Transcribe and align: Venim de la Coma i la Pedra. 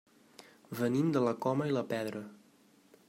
Venim 0.79 1.11
de 1.17 1.23
la 1.27 1.33
Coma 1.47 1.67
i 1.73 1.77
la 1.77 1.85
Pedra. 1.93 2.23